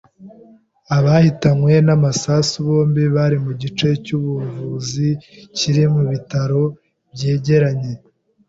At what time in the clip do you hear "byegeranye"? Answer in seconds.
7.13-7.91